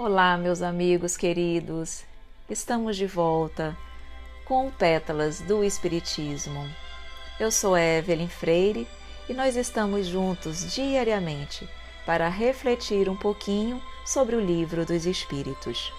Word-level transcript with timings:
Olá, 0.00 0.38
meus 0.38 0.62
amigos 0.62 1.16
queridos. 1.16 2.04
Estamos 2.48 2.96
de 2.96 3.04
volta 3.04 3.76
com 4.44 4.70
Pétalas 4.70 5.40
do 5.40 5.64
Espiritismo. 5.64 6.64
Eu 7.40 7.50
sou 7.50 7.76
Evelyn 7.76 8.28
Freire 8.28 8.86
e 9.28 9.34
nós 9.34 9.56
estamos 9.56 10.06
juntos 10.06 10.72
diariamente 10.72 11.68
para 12.06 12.28
refletir 12.28 13.08
um 13.08 13.16
pouquinho 13.16 13.82
sobre 14.06 14.36
o 14.36 14.40
livro 14.40 14.86
dos 14.86 15.04
Espíritos. 15.04 15.92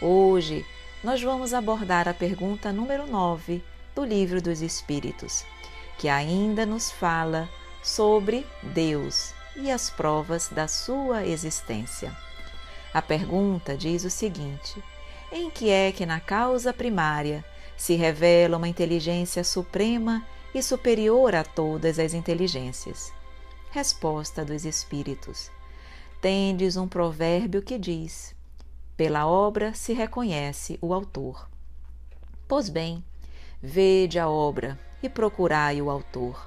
Hoje 0.00 0.66
nós 1.04 1.22
vamos 1.22 1.54
abordar 1.54 2.08
a 2.08 2.14
pergunta 2.14 2.72
número 2.72 3.06
9 3.06 3.62
do 3.94 4.04
livro 4.04 4.42
dos 4.42 4.60
Espíritos, 4.60 5.44
que 5.96 6.08
ainda 6.08 6.66
nos 6.66 6.90
fala 6.90 7.48
sobre 7.84 8.44
Deus 8.74 9.32
e 9.54 9.70
as 9.70 9.90
provas 9.90 10.48
da 10.48 10.66
sua 10.66 11.24
existência. 11.24 12.12
A 12.94 13.00
pergunta 13.00 13.76
diz 13.76 14.04
o 14.04 14.10
seguinte: 14.10 14.82
em 15.30 15.48
que 15.48 15.70
é 15.70 15.90
que 15.90 16.04
na 16.04 16.20
causa 16.20 16.74
primária 16.74 17.42
se 17.74 17.94
revela 17.94 18.58
uma 18.58 18.68
inteligência 18.68 19.42
suprema 19.42 20.22
e 20.54 20.62
superior 20.62 21.34
a 21.34 21.42
todas 21.42 21.98
as 21.98 22.12
inteligências? 22.12 23.10
Resposta 23.70 24.44
dos 24.44 24.66
Espíritos: 24.66 25.50
Tendes 26.20 26.76
um 26.76 26.86
provérbio 26.86 27.62
que 27.62 27.78
diz: 27.78 28.34
Pela 28.94 29.26
obra 29.26 29.72
se 29.72 29.94
reconhece 29.94 30.78
o 30.82 30.92
autor. 30.92 31.48
Pois 32.46 32.68
bem, 32.68 33.02
vede 33.62 34.18
a 34.18 34.28
obra 34.28 34.78
e 35.02 35.08
procurai 35.08 35.80
o 35.80 35.88
autor. 35.88 36.46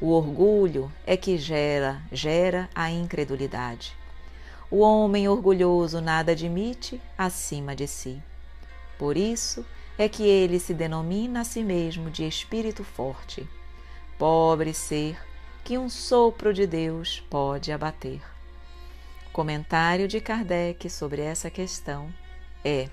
O 0.00 0.10
orgulho 0.10 0.90
é 1.06 1.16
que 1.16 1.38
gera, 1.38 2.02
gera 2.10 2.68
a 2.74 2.90
incredulidade. 2.90 3.99
O 4.70 4.78
homem 4.78 5.28
orgulhoso 5.28 6.00
nada 6.00 6.30
admite 6.30 7.00
acima 7.18 7.74
de 7.74 7.88
si. 7.88 8.22
Por 8.96 9.16
isso 9.16 9.66
é 9.98 10.08
que 10.08 10.22
ele 10.22 10.60
se 10.60 10.72
denomina 10.72 11.40
a 11.40 11.44
si 11.44 11.64
mesmo 11.64 12.08
de 12.08 12.24
espírito 12.24 12.84
forte. 12.84 13.48
Pobre 14.16 14.72
ser 14.72 15.18
que 15.64 15.76
um 15.76 15.88
sopro 15.88 16.54
de 16.54 16.68
Deus 16.68 17.18
pode 17.28 17.72
abater. 17.72 18.22
Comentário 19.32 20.06
de 20.06 20.20
Kardec 20.20 20.88
sobre 20.88 21.20
essa 21.20 21.50
questão 21.50 22.12
é: 22.64 22.88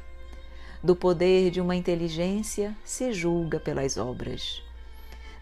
do 0.84 0.96
poder 0.96 1.52
de 1.52 1.62
uma 1.62 1.76
inteligência 1.76 2.76
se 2.84 3.14
julga 3.14 3.60
pelas 3.60 3.98
obras. 3.98 4.64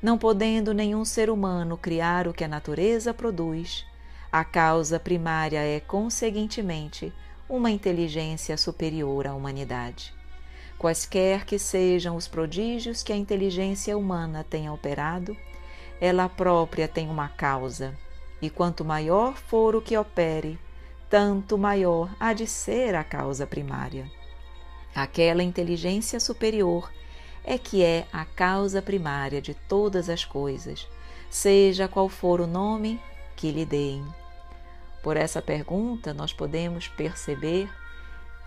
Não 0.01 0.17
podendo 0.17 0.73
nenhum 0.73 1.05
ser 1.05 1.29
humano 1.29 1.77
criar 1.77 2.27
o 2.27 2.33
que 2.33 2.43
a 2.43 2.47
natureza 2.47 3.13
produz, 3.13 3.85
a 4.37 4.43
causa 4.43 4.99
primária 4.99 5.61
é, 5.61 5.79
conseguintemente, 5.79 7.13
uma 7.47 7.71
inteligência 7.71 8.57
superior 8.57 9.25
à 9.25 9.33
humanidade. 9.33 10.13
Quaisquer 10.77 11.45
que 11.45 11.57
sejam 11.57 12.17
os 12.17 12.27
prodígios 12.27 13.01
que 13.01 13.13
a 13.13 13.15
inteligência 13.15 13.97
humana 13.97 14.43
tenha 14.43 14.73
operado, 14.73 15.37
ela 16.01 16.27
própria 16.27 16.85
tem 16.85 17.09
uma 17.09 17.29
causa, 17.29 17.97
e 18.41 18.49
quanto 18.49 18.83
maior 18.83 19.37
for 19.37 19.73
o 19.73 19.81
que 19.81 19.95
opere, 19.95 20.59
tanto 21.09 21.57
maior 21.57 22.13
há 22.19 22.33
de 22.33 22.45
ser 22.45 22.93
a 22.93 23.05
causa 23.05 23.47
primária. 23.47 24.11
Aquela 24.93 25.43
inteligência 25.43 26.19
superior 26.19 26.91
é 27.41 27.57
que 27.57 27.85
é 27.85 28.05
a 28.11 28.25
causa 28.25 28.81
primária 28.81 29.41
de 29.41 29.53
todas 29.53 30.09
as 30.09 30.25
coisas, 30.25 30.85
seja 31.29 31.87
qual 31.87 32.09
for 32.09 32.41
o 32.41 32.47
nome 32.47 32.99
que 33.37 33.49
lhe 33.49 33.65
deem. 33.65 34.05
Por 35.05 35.17
essa 35.17 35.39
pergunta, 35.39 36.15
nós 36.15 36.33
podemos 36.33 36.87
perceber 36.87 37.69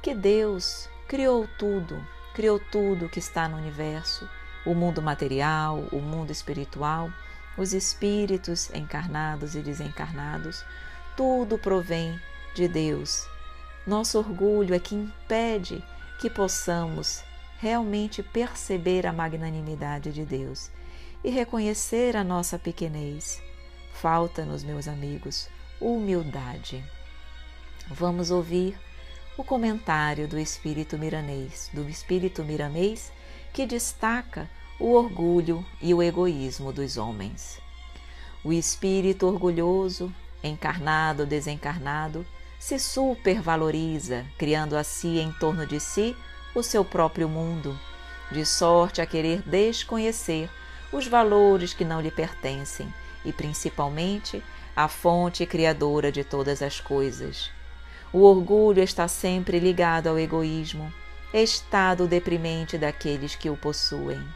que 0.03 0.13
Deus 0.13 0.89
criou 1.07 1.47
tudo, 1.57 2.05
criou 2.35 2.59
tudo 2.59 3.09
que 3.09 3.21
está 3.21 3.49
no 3.49 3.57
universo, 3.57 4.29
o 4.67 4.75
mundo 4.75 5.01
material, 5.01 5.85
o 5.93 6.01
mundo 6.01 6.33
espiritual, 6.33 7.13
os 7.57 7.73
espíritos 7.73 8.75
encarnados 8.75 9.55
e 9.55 9.61
desencarnados, 9.61 10.65
tudo 11.17 11.57
provém 11.59 12.21
de 12.57 12.67
Deus. 12.67 13.25
Nosso 13.87 14.19
orgulho 14.19 14.75
é 14.75 14.81
que 14.81 14.97
impede 14.97 15.81
que 16.19 16.29
possamos 16.29 17.23
realmente 17.61 18.21
perceber 18.21 19.07
a 19.07 19.13
magnanimidade 19.13 20.11
de 20.11 20.25
Deus 20.25 20.73
e 21.23 21.31
reconhecer 21.31 22.17
a 22.17 22.25
nossa 22.25 22.59
pequenez. 22.59 23.41
Falta-nos, 23.93 24.65
meus 24.65 24.89
amigos, 24.89 25.49
humildade. 25.81 26.85
Vamos 27.89 28.31
ouvir 28.31 28.79
o 29.37 29.45
comentário 29.45 30.27
do 30.27 30.39
espírito 30.39 30.99
miranês, 30.99 31.71
do 31.73 31.89
espírito 31.89 32.45
miranês 32.45 33.13
que 33.53 33.67
destaca 33.67 34.51
o 34.79 34.93
orgulho 34.93 35.65
e 35.81 35.95
o 35.95 36.03
egoísmo 36.03 36.73
dos 36.73 36.97
homens. 36.97 37.61
O 38.45 38.53
espírito 38.53 39.27
orgulhoso, 39.27 40.13
encarnado 40.43 41.23
ou 41.23 41.29
desencarnado, 41.29 42.27
se 42.59 42.79
supervaloriza, 42.79 44.27
criando 44.37 44.77
assim 44.77 45.19
em 45.19 45.33
torno 45.33 45.67
de 45.67 45.79
si 45.79 46.17
o 46.55 46.63
seu 46.63 46.85
próprio 46.85 47.29
mundo, 47.29 47.79
de 48.31 48.45
sorte 48.45 49.01
a 49.01 49.07
querer 49.07 49.43
desconhecer 49.43 50.51
os 50.93 51.07
valores 51.07 51.73
que 51.73 51.85
não 51.85 52.01
lhe 52.01 52.11
pertencem 52.11 52.93
e, 53.29 53.33
principalmente, 53.33 54.43
a 54.75 54.89
fonte 54.89 55.45
criadora 55.45 56.11
de 56.11 56.25
todas 56.25 56.63
as 56.63 56.81
coisas. 56.81 57.51
O 58.11 58.23
orgulho 58.23 58.83
está 58.83 59.07
sempre 59.07 59.59
ligado 59.59 60.07
ao 60.07 60.19
egoísmo, 60.19 60.91
estado 61.33 62.09
deprimente 62.09 62.79
daqueles 62.79 63.35
que 63.35 63.51
o 63.51 63.57
possuem. 63.57 64.27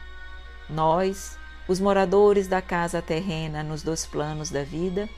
Nós, 0.69 1.39
os 1.67 1.79
moradores 1.79 2.47
da 2.47 2.61
casa 2.61 3.01
terrena 3.01 3.63
nos 3.63 3.81
dois 3.81 4.05
planos 4.05 4.51
da 4.51 4.63
vida, 4.63 5.09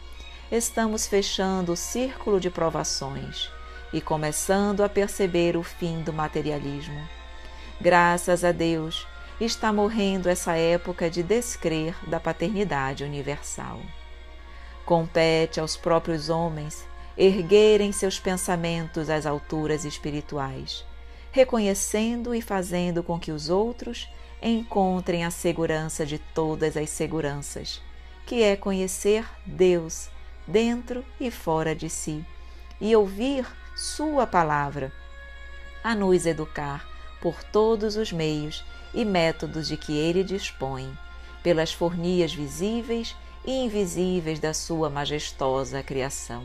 estamos 0.49 1.05
fechando 1.05 1.73
o 1.73 1.77
círculo 1.77 2.39
de 2.39 2.49
provações 2.49 3.51
e 3.91 3.99
começando 3.99 4.81
a 4.83 4.89
perceber 4.89 5.57
o 5.57 5.63
fim 5.63 6.01
do 6.01 6.13
materialismo. 6.13 7.01
Graças 7.81 8.45
a 8.45 8.53
Deus, 8.53 9.05
está 9.39 9.73
morrendo 9.73 10.29
essa 10.29 10.55
época 10.55 11.09
de 11.09 11.21
descrer 11.21 11.95
da 12.07 12.19
paternidade 12.19 13.03
universal. 13.03 13.81
Compete 14.85 15.59
aos 15.59 15.75
próprios 15.75 16.29
homens 16.29 16.85
erguerem 17.17 17.91
seus 17.91 18.19
pensamentos 18.19 19.09
às 19.09 19.25
alturas 19.25 19.83
espirituais, 19.83 20.85
reconhecendo 21.31 22.33
e 22.33 22.41
fazendo 22.41 23.03
com 23.03 23.19
que 23.19 23.31
os 23.31 23.49
outros 23.49 24.09
encontrem 24.41 25.25
a 25.25 25.31
segurança 25.31 26.05
de 26.05 26.19
todas 26.19 26.77
as 26.77 26.89
seguranças, 26.89 27.81
que 28.25 28.43
é 28.43 28.55
conhecer 28.55 29.25
Deus 29.45 30.09
dentro 30.47 31.03
e 31.19 31.31
fora 31.31 31.75
de 31.75 31.89
si 31.89 32.23
e 32.79 32.95
ouvir 32.95 33.45
Sua 33.75 34.25
palavra, 34.25 34.91
a 35.83 35.93
nos 35.93 36.25
educar 36.25 36.94
por 37.25 37.43
todos 37.43 37.95
os 37.95 38.11
meios 38.11 38.63
e 38.93 39.03
métodos 39.03 39.67
de 39.67 39.75
que 39.75 39.97
Ele 39.97 40.23
dispõe, 40.23 40.95
pelas 41.41 41.73
fornias 41.73 42.31
visíveis 42.31 43.15
e 43.43 43.51
invisíveis 43.63 44.39
da 44.39 44.53
sua 44.53 44.91
majestosa 44.91 45.81
criação. 45.81 46.43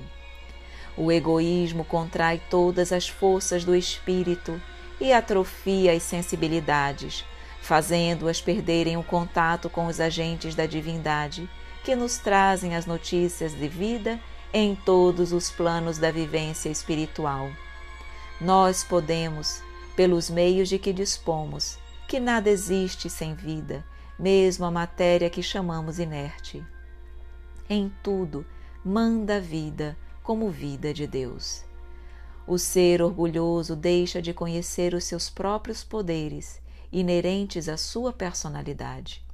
O 0.96 1.12
egoísmo 1.12 1.84
contrai 1.84 2.40
todas 2.48 2.92
as 2.92 3.06
forças 3.06 3.62
do 3.62 3.76
espírito 3.76 4.58
e 4.98 5.12
atrofia 5.12 5.92
as 5.92 6.02
sensibilidades, 6.02 7.26
fazendo-as 7.60 8.40
perderem 8.40 8.96
o 8.96 9.02
contato 9.02 9.68
com 9.68 9.86
os 9.86 10.00
agentes 10.00 10.54
da 10.54 10.64
divindade 10.64 11.46
que 11.84 11.94
nos 11.94 12.16
trazem 12.16 12.74
as 12.74 12.86
notícias 12.86 13.52
de 13.52 13.68
vida 13.68 14.18
em 14.50 14.74
todos 14.74 15.30
os 15.34 15.50
planos 15.50 15.98
da 15.98 16.10
vivência 16.10 16.70
espiritual. 16.70 17.50
Nós 18.40 18.82
podemos, 18.82 19.62
pelos 19.96 20.30
meios 20.30 20.68
de 20.68 20.78
que 20.78 20.92
dispomos, 20.92 21.78
que 22.08 22.18
nada 22.18 22.48
existe 22.50 23.08
sem 23.08 23.34
vida, 23.34 23.84
mesmo 24.18 24.64
a 24.64 24.70
matéria 24.70 25.30
que 25.30 25.42
chamamos 25.42 25.98
inerte 25.98 26.64
em 27.70 27.88
tudo 28.02 28.44
manda 28.84 29.40
vida 29.40 29.96
como 30.24 30.50
vida 30.50 30.92
de 30.92 31.06
Deus. 31.06 31.62
O 32.44 32.58
ser 32.58 33.00
orgulhoso 33.00 33.76
deixa 33.76 34.20
de 34.20 34.34
conhecer 34.34 34.92
os 34.92 35.04
seus 35.04 35.30
próprios 35.30 35.84
poderes 35.84 36.60
inerentes 36.90 37.68
à 37.68 37.76
sua 37.76 38.12
personalidade. 38.12 39.24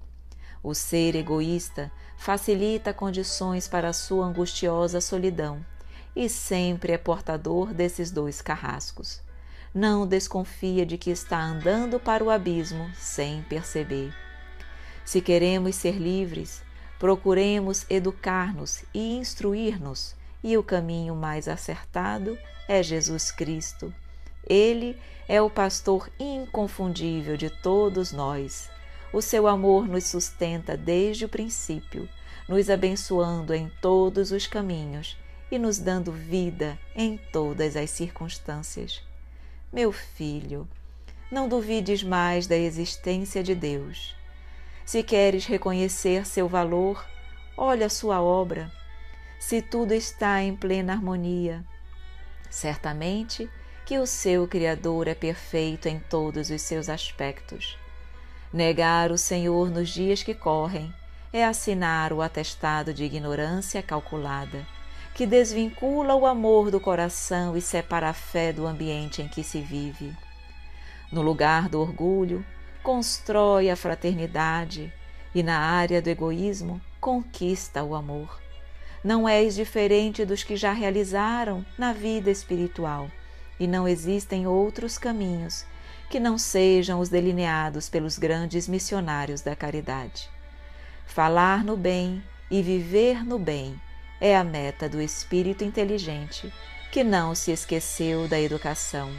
O 0.62 0.74
ser 0.74 1.14
egoísta 1.16 1.90
facilita 2.18 2.92
condições 2.92 3.66
para 3.66 3.88
a 3.88 3.94
sua 3.94 4.26
angustiosa 4.26 5.00
solidão 5.00 5.64
e 6.14 6.28
sempre 6.28 6.92
é 6.92 6.98
portador 6.98 7.72
desses 7.72 8.10
dois 8.10 8.42
carrascos. 8.42 9.22
Não 9.76 10.06
desconfia 10.08 10.84
de 10.84 10.99
que 10.99 11.11
está 11.11 11.40
andando 11.40 12.00
para 12.00 12.25
o 12.25 12.31
abismo 12.31 12.90
sem 12.94 13.43
perceber. 13.43 14.12
Se 15.05 15.20
queremos 15.20 15.76
ser 15.76 15.99
livres, 15.99 16.64
Procuremos 16.99 17.84
educar-nos 17.90 18.82
e 18.94 19.17
instruir-nos 19.17 20.14
e 20.43 20.56
o 20.56 20.62
caminho 20.62 21.14
mais 21.14 21.46
acertado 21.46 22.38
é 22.67 22.82
Jesus 22.82 23.31
Cristo. 23.31 23.93
Ele 24.49 24.99
é 25.28 25.43
o 25.43 25.50
pastor 25.50 26.08
inconfundível 26.19 27.37
de 27.37 27.50
todos 27.50 28.12
nós. 28.12 28.70
O 29.12 29.20
seu 29.20 29.46
amor 29.46 29.87
nos 29.87 30.05
sustenta 30.05 30.76
desde 30.76 31.26
o 31.26 31.28
princípio, 31.28 32.08
nos 32.49 32.70
abençoando 32.70 33.52
em 33.52 33.70
todos 33.82 34.31
os 34.31 34.46
caminhos 34.46 35.19
e 35.50 35.58
nos 35.58 35.78
dando 35.78 36.11
vida 36.11 36.78
em 36.94 37.19
todas 37.31 37.76
as 37.76 37.90
circunstâncias. 37.90 39.05
Meu 39.76 39.93
filho, 39.93 40.67
não 41.31 41.50
duvides 41.50 42.02
mais 42.02 42.46
da 42.46 42.56
existência 42.56 43.43
de 43.43 43.55
Deus. 43.55 44.17
Se 44.87 45.02
queres 45.02 45.44
reconhecer 45.44 46.25
seu 46.25 46.49
valor, 46.49 47.06
olha 47.55 47.90
sua 47.90 48.23
obra. 48.23 48.73
Se 49.38 49.61
tudo 49.61 49.93
está 49.93 50.40
em 50.40 50.56
plena 50.56 50.94
harmonia, 50.94 51.62
certamente 52.49 53.50
que 53.84 53.99
o 53.99 54.06
seu 54.06 54.49
Criador 54.49 55.08
é 55.08 55.14
perfeito 55.14 55.88
em 55.88 55.99
todos 55.99 56.49
os 56.49 56.62
seus 56.62 56.88
aspectos. 56.88 57.76
Negar 58.50 59.11
o 59.12 59.19
Senhor 59.19 59.69
nos 59.69 59.90
dias 59.90 60.23
que 60.23 60.32
correm 60.32 60.90
é 61.31 61.44
assinar 61.44 62.14
o 62.14 62.23
atestado 62.23 62.94
de 62.94 63.05
ignorância 63.05 63.82
calculada, 63.82 64.67
que 65.16 65.24
desvincula 65.24 66.14
o 66.14 66.26
amor 66.26 66.70
do 66.70 66.78
coração 66.78 67.56
e 67.56 67.60
separa 67.62 68.10
a 68.10 68.12
fé 68.12 68.52
do 68.52 68.66
ambiente 68.66 69.22
em 69.22 69.28
que 69.28 69.42
se 69.42 69.62
vive. 69.62 70.14
No 71.10 71.22
lugar 71.22 71.70
do 71.70 71.80
orgulho, 71.80 72.44
constrói 72.82 73.70
a 73.70 73.76
fraternidade 73.76 74.92
e 75.34 75.42
na 75.42 75.58
área 75.58 76.02
do 76.02 76.10
egoísmo, 76.10 76.82
conquista 77.00 77.82
o 77.82 77.94
amor. 77.94 78.42
Não 79.02 79.26
és 79.26 79.54
diferente 79.54 80.22
dos 80.22 80.44
que 80.44 80.54
já 80.54 80.74
realizaram 80.74 81.64
na 81.78 81.94
vida 81.94 82.30
espiritual 82.30 83.10
e 83.58 83.66
não 83.66 83.88
existem 83.88 84.46
outros 84.46 84.98
caminhos 84.98 85.64
que 86.10 86.20
não 86.20 86.36
sejam 86.36 87.00
os 87.00 87.08
delineados 87.08 87.88
pelos 87.88 88.18
grandes 88.18 88.68
missionários 88.68 89.40
da 89.40 89.56
caridade. 89.56 90.28
Falar 91.06 91.64
no 91.64 91.74
bem 91.74 92.22
e 92.50 92.60
viver 92.60 93.24
no 93.24 93.38
bem 93.38 93.80
é 94.20 94.36
a 94.36 94.44
meta 94.44 94.88
do 94.88 95.00
espírito 95.00 95.64
inteligente 95.64 96.52
que 96.90 97.04
não 97.04 97.34
se 97.34 97.50
esqueceu 97.50 98.26
da 98.26 98.40
educação. 98.40 99.10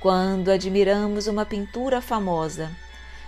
Quando 0.00 0.50
admiramos 0.50 1.26
uma 1.26 1.44
pintura 1.44 2.00
famosa, 2.00 2.70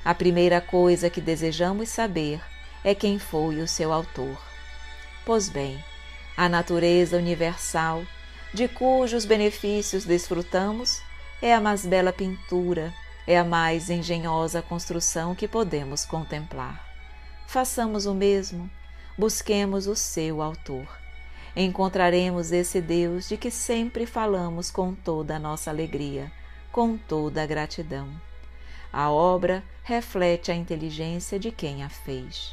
a 0.04 0.14
primeira 0.14 0.60
coisa 0.60 1.08
que 1.08 1.20
desejamos 1.20 1.88
saber 1.88 2.40
é 2.82 2.94
quem 2.94 3.18
foi 3.18 3.60
o 3.60 3.68
seu 3.68 3.92
autor. 3.92 4.40
Pois 5.24 5.48
bem, 5.48 5.82
a 6.36 6.48
natureza 6.48 7.16
universal, 7.16 8.04
de 8.52 8.68
cujos 8.68 9.24
benefícios 9.24 10.04
desfrutamos, 10.04 11.00
é 11.40 11.54
a 11.54 11.60
mais 11.60 11.86
bela 11.86 12.12
pintura, 12.12 12.92
é 13.26 13.38
a 13.38 13.44
mais 13.44 13.90
engenhosa 13.90 14.62
construção 14.62 15.34
que 15.34 15.48
podemos 15.48 16.04
contemplar. 16.04 16.84
Façamos 17.46 18.06
o 18.06 18.14
mesmo, 18.14 18.70
busquemos 19.16 19.86
o 19.86 19.94
seu 19.94 20.42
autor. 20.42 20.86
Encontraremos 21.56 22.52
esse 22.52 22.80
Deus 22.80 23.28
de 23.28 23.36
que 23.36 23.50
sempre 23.50 24.06
falamos 24.06 24.70
com 24.70 24.94
toda 24.94 25.36
a 25.36 25.38
nossa 25.38 25.70
alegria 25.70 26.32
com 26.74 26.98
toda 26.98 27.40
a 27.40 27.46
gratidão. 27.46 28.08
A 28.92 29.08
obra 29.08 29.62
reflete 29.84 30.50
a 30.50 30.56
inteligência 30.56 31.38
de 31.38 31.52
quem 31.52 31.84
a 31.84 31.88
fez. 31.88 32.52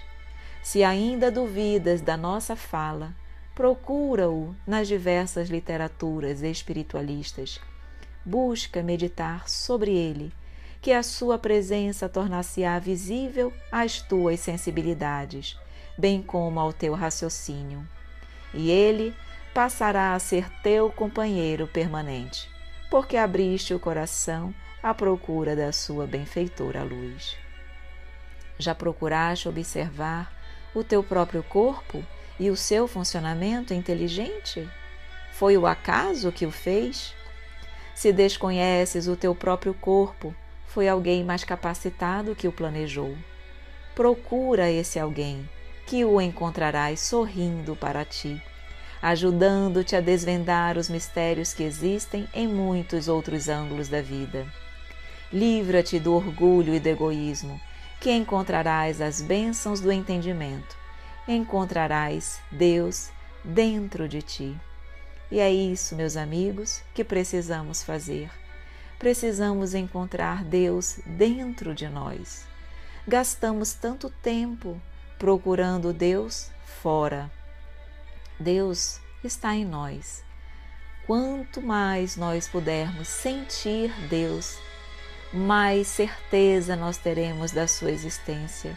Se 0.61 0.83
ainda 0.83 1.31
duvidas 1.31 2.01
da 2.01 2.15
nossa 2.15 2.55
fala, 2.55 3.15
procura-o 3.55 4.55
nas 4.65 4.87
diversas 4.87 5.49
literaturas 5.49 6.43
espiritualistas. 6.43 7.59
Busca 8.23 8.83
meditar 8.83 9.49
sobre 9.49 9.89
ele, 9.89 10.31
que 10.83 10.91
a 10.91 11.01
sua 11.01 11.39
presença 11.39 12.07
tornar-se-á 12.07 12.77
visível 12.77 13.51
às 13.71 14.03
tuas 14.03 14.39
sensibilidades, 14.39 15.57
bem 16.01 16.21
como 16.21 16.59
ao 16.59 16.73
teu 16.73 16.93
raciocínio. 16.93 17.87
E 18.53 18.69
ele 18.69 19.15
passará 19.53 20.13
a 20.13 20.19
ser 20.19 20.49
teu 20.61 20.89
companheiro 20.89 21.67
permanente 21.67 22.51
porque 22.91 23.15
abriste 23.15 23.73
o 23.73 23.79
coração 23.79 24.53
à 24.83 24.93
procura 24.93 25.55
da 25.55 25.71
sua 25.71 26.05
benfeitora 26.05 26.83
luz. 26.83 27.37
Já 28.59 28.75
procuraste 28.75 29.47
observar 29.47 30.29
o 30.75 30.83
teu 30.83 31.01
próprio 31.01 31.41
corpo 31.41 32.03
e 32.37 32.51
o 32.51 32.57
seu 32.57 32.89
funcionamento 32.89 33.73
inteligente? 33.73 34.69
Foi 35.31 35.57
o 35.57 35.65
acaso 35.65 36.33
que 36.33 36.45
o 36.45 36.51
fez? 36.51 37.15
Se 37.95 38.11
desconheces 38.11 39.07
o 39.07 39.15
teu 39.15 39.33
próprio 39.33 39.73
corpo, 39.73 40.35
foi 40.67 40.89
alguém 40.89 41.23
mais 41.23 41.45
capacitado 41.45 42.35
que 42.35 42.47
o 42.47 42.51
planejou. 42.51 43.15
Procura 43.95 44.69
esse 44.69 44.99
alguém, 44.99 45.49
que 45.85 46.05
o 46.05 46.21
encontrarás 46.21 46.99
sorrindo 46.99 47.75
para 47.75 48.05
ti 48.05 48.41
ajudando-te 49.01 49.95
a 49.95 50.01
desvendar 50.01 50.77
os 50.77 50.87
mistérios 50.87 51.53
que 51.53 51.63
existem 51.63 52.29
em 52.33 52.47
muitos 52.47 53.07
outros 53.07 53.49
ângulos 53.49 53.89
da 53.89 54.01
vida. 54.01 54.45
Livra-te 55.33 55.99
do 55.99 56.13
orgulho 56.13 56.75
e 56.75 56.79
do 56.79 56.87
egoísmo, 56.87 57.59
que 57.99 58.11
encontrarás 58.11 59.01
as 59.01 59.21
bênçãos 59.21 59.79
do 59.79 59.91
entendimento. 59.91 60.77
Encontrarás 61.27 62.39
Deus 62.51 63.09
dentro 63.43 64.07
de 64.07 64.21
ti. 64.21 64.55
E 65.31 65.39
é 65.39 65.51
isso, 65.51 65.95
meus 65.95 66.15
amigos, 66.17 66.83
que 66.93 67.03
precisamos 67.03 67.81
fazer. 67.81 68.29
Precisamos 68.99 69.73
encontrar 69.73 70.43
Deus 70.43 70.99
dentro 71.05 71.73
de 71.73 71.87
nós. 71.87 72.45
Gastamos 73.07 73.73
tanto 73.73 74.11
tempo 74.21 74.79
procurando 75.21 75.93
Deus 75.93 76.49
fora 76.81 77.29
Deus 78.39 78.99
está 79.23 79.53
em 79.53 79.63
nós. 79.63 80.23
Quanto 81.05 81.61
mais 81.61 82.17
nós 82.17 82.47
pudermos 82.47 83.07
sentir 83.07 83.93
Deus, 84.09 84.57
mais 85.31 85.85
certeza 85.85 86.75
nós 86.75 86.97
teremos 86.97 87.51
da 87.51 87.67
sua 87.67 87.91
existência, 87.91 88.75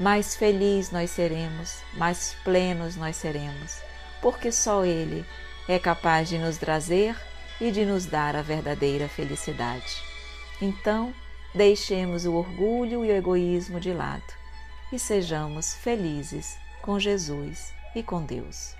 mais 0.00 0.34
feliz 0.34 0.90
nós 0.90 1.10
seremos, 1.10 1.82
mais 1.92 2.34
plenos 2.42 2.96
nós 2.96 3.16
seremos, 3.16 3.76
porque 4.22 4.50
só 4.50 4.86
Ele 4.86 5.22
é 5.68 5.78
capaz 5.78 6.30
de 6.30 6.38
nos 6.38 6.56
trazer 6.56 7.14
e 7.60 7.70
de 7.70 7.84
nos 7.84 8.06
dar 8.06 8.34
a 8.36 8.40
verdadeira 8.40 9.06
felicidade. 9.06 10.02
Então, 10.62 11.12
deixemos 11.54 12.24
o 12.24 12.32
orgulho 12.32 13.04
e 13.04 13.10
o 13.10 13.14
egoísmo 13.14 13.78
de 13.78 13.92
lado 13.92 14.47
e 14.92 14.98
sejamos 14.98 15.74
felizes 15.74 16.56
com 16.82 16.98
Jesus 16.98 17.72
e 17.94 18.02
com 18.02 18.24
Deus. 18.24 18.74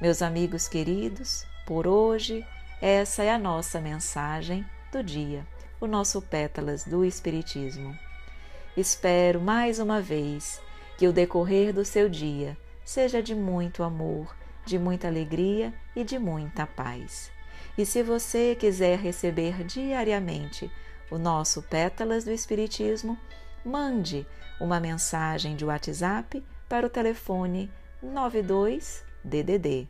Meus 0.00 0.22
amigos 0.22 0.68
queridos, 0.68 1.44
por 1.66 1.86
hoje, 1.86 2.46
essa 2.80 3.24
é 3.24 3.30
a 3.30 3.38
nossa 3.38 3.80
mensagem 3.80 4.64
do 4.92 5.02
dia, 5.02 5.44
o 5.80 5.86
nosso 5.86 6.22
Pétalas 6.22 6.84
do 6.84 7.04
Espiritismo. 7.04 7.98
Espero 8.76 9.40
mais 9.40 9.80
uma 9.80 10.00
vez 10.00 10.60
que 10.96 11.08
o 11.08 11.12
decorrer 11.12 11.72
do 11.72 11.84
seu 11.84 12.08
dia 12.08 12.56
seja 12.84 13.20
de 13.20 13.34
muito 13.34 13.82
amor, 13.82 14.36
de 14.64 14.78
muita 14.78 15.08
alegria 15.08 15.74
e 15.96 16.04
de 16.04 16.18
muita 16.18 16.66
paz. 16.66 17.30
E 17.76 17.84
se 17.84 18.02
você 18.02 18.54
quiser 18.54 18.98
receber 18.98 19.64
diariamente 19.64 20.70
o 21.10 21.18
nosso 21.18 21.62
Pétalas 21.62 22.24
do 22.24 22.30
Espiritismo, 22.30 23.18
mande 23.64 24.26
uma 24.60 24.80
mensagem 24.80 25.56
de 25.56 25.64
WhatsApp 25.64 26.44
para 26.68 26.86
o 26.86 26.90
telefone 26.90 27.70
92 28.02 29.04
DDD 29.24 29.88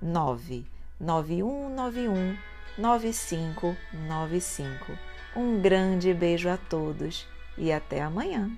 99191 0.00 2.36
9595. 2.78 4.98
Um 5.34 5.60
grande 5.60 6.14
beijo 6.14 6.48
a 6.48 6.56
todos 6.56 7.26
e 7.56 7.72
até 7.72 8.02
amanhã. 8.02 8.50